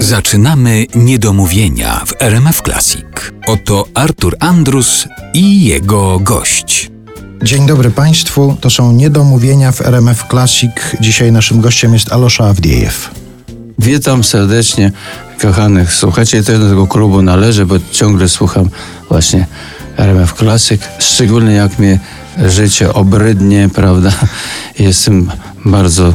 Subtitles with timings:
[0.00, 3.04] Zaczynamy niedomówienia w RMF Classic.
[3.46, 6.90] Oto Artur Andrus i jego gość.
[7.42, 10.70] Dzień dobry Państwu, to są niedomówienia w RMF Classic.
[11.00, 13.10] Dzisiaj naszym gościem jest Alosza Awdiejew.
[13.78, 14.92] Witam serdecznie
[15.42, 16.36] kochanych słuchaczy.
[16.36, 18.70] Ja też do tego klubu należę, bo ciągle słucham
[19.08, 19.46] właśnie
[19.96, 20.80] RMF Classic.
[20.98, 21.98] Szczególnie jak mnie
[22.46, 24.12] życie obrydnie, prawda?
[24.78, 25.30] Jestem
[25.64, 26.14] bardzo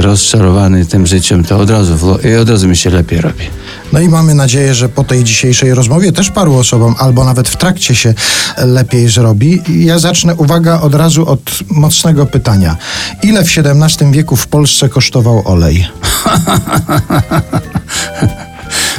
[0.00, 3.44] rozczarowany tym życiem, to od razu, od razu mi się lepiej robi.
[3.92, 7.56] No i mamy nadzieję, że po tej dzisiejszej rozmowie też paru osobom, albo nawet w
[7.56, 8.14] trakcie się
[8.56, 9.62] lepiej zrobi.
[9.68, 12.76] Ja zacznę, uwaga, od razu od mocnego pytania.
[13.22, 15.86] Ile w XVII wieku w Polsce kosztował olej?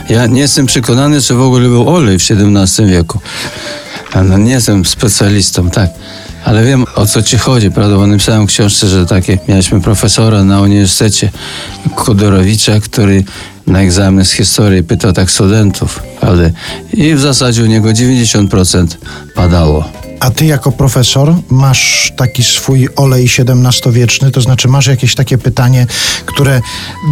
[0.09, 3.19] Ja nie jestem przekonany, czy w ogóle był olej w XVII wieku.
[4.15, 5.89] No, nie jestem specjalistą, tak.
[6.45, 7.95] Ale wiem, o co ci chodzi, prawda?
[7.95, 11.31] Bo napisałem książce, że takie mieliśmy profesora na Uniwersytecie
[11.95, 13.23] Kudorowicza, który
[13.67, 16.49] na egzamin z historii pytał tak studentów, prawda?
[16.93, 18.87] I w zasadzie u niego 90%
[19.35, 19.89] padało.
[20.21, 25.87] A ty jako profesor masz taki swój olej XVII-wieczny, to znaczy masz jakieś takie pytanie,
[26.25, 26.61] które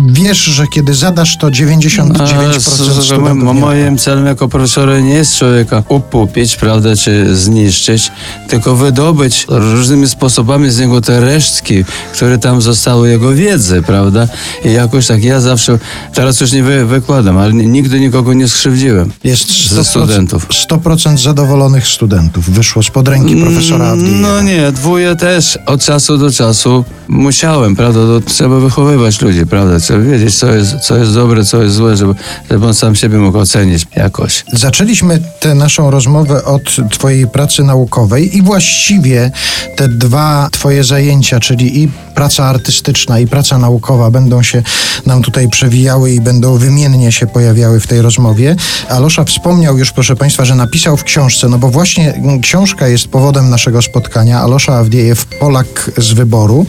[0.07, 4.47] wiesz, że kiedy zadasz to 99% Ale z- z- studentów mo- nie Moim celem jako
[4.47, 8.11] profesora nie jest człowieka upupić, prawda, czy zniszczyć,
[8.49, 14.27] tylko wydobyć różnymi sposobami z niego te resztki, które tam zostały jego wiedzy, prawda?
[14.65, 15.80] I jakoś tak ja zawsze,
[16.13, 20.47] teraz już nie wy, wykładam, ale ni- nigdy nikogo nie skrzywdziłem Jest ze 100%, studentów.
[20.69, 24.17] 100% zadowolonych studentów wyszło spod ręki profesora Awdiejewa.
[24.17, 28.00] No nie, dwóje też od czasu do czasu musiałem, prawda?
[28.00, 29.80] To trzeba wychowywać ludzi, prawda?
[29.80, 32.16] Trzeba wiedzieć, co jest, co jest dobre, co jest złe, żeby,
[32.52, 34.45] żeby on sam siebie mógł ocenić jakoś.
[34.53, 39.31] Zaczęliśmy tę naszą rozmowę od Twojej pracy naukowej i właściwie
[39.75, 44.64] te dwa Twoje zajęcia, czyli i praca artystyczna, i praca naukowa, będą się
[45.05, 48.55] nam tutaj przewijały i będą wymiennie się pojawiały w tej rozmowie.
[48.89, 53.08] Alosza wspomniał już, proszę Państwa, że napisał w książce, no bo właśnie mm, książka jest
[53.08, 54.39] powodem naszego spotkania.
[54.39, 56.66] Alosza Awdiejew, Polak z wyboru.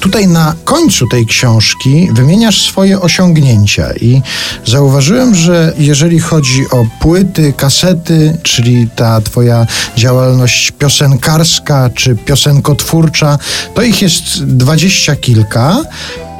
[0.00, 4.22] Tutaj na końcu tej książki wymieniasz swoje osiągnięcia i
[4.66, 13.38] zauważyłem, że jeżeli chodzi o płyty, kasety, czyli ta twoja działalność piosenkarska czy piosenkotwórcza,
[13.74, 15.82] to ich jest dwadzieścia kilka.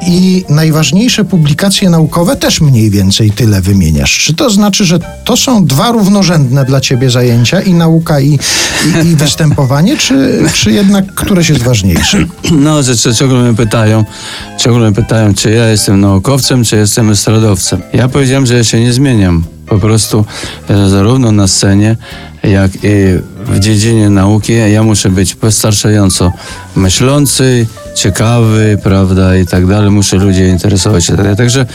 [0.07, 4.19] I najważniejsze publikacje naukowe też mniej więcej tyle wymieniasz.
[4.19, 8.39] Czy to znaczy, że to są dwa równorzędne dla ciebie zajęcia i nauka i,
[9.03, 12.17] i, i występowanie, czy, czy jednak któreś jest ważniejsze?
[12.51, 14.03] No, że, ciągle mnie pytają,
[14.59, 17.81] ciągle mnie pytają, czy ja jestem naukowcem, czy jestem estradowcem.
[17.93, 19.43] Ja powiedziałem, że ja się nie zmieniam.
[19.67, 20.25] Po prostu
[20.69, 21.97] e, zarówno na scenie,
[22.43, 22.89] jak i
[23.45, 26.33] w dziedzinie nauki ja muszę być wystarczająco
[26.75, 29.91] myślący, ciekawy, prawda, i tak dalej.
[29.91, 31.05] Muszę ludzi interesować.
[31.05, 31.35] i tak dalej.
[31.35, 31.65] Także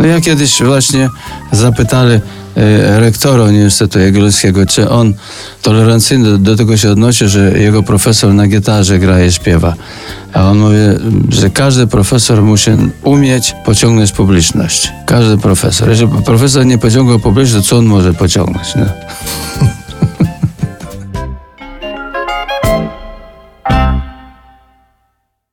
[0.00, 1.08] no ja kiedyś właśnie
[1.52, 5.14] zapytali e, rektora Uniwersytetu Jagiellońskiego, czy on
[5.62, 9.74] tolerancyjnie do, do tego się odnosi, że jego profesor na gitarze gra i śpiewa.
[10.32, 10.76] A on mówi,
[11.28, 12.70] że każdy profesor musi
[13.02, 14.92] umieć pociągnąć publiczność.
[15.06, 15.88] Każdy profesor.
[15.88, 18.74] Jeżeli profesor nie pociąga publiczność, to co on może pociągnąć?
[18.74, 18.84] No?